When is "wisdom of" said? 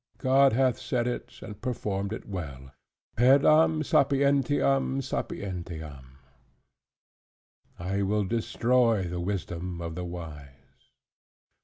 9.19-9.93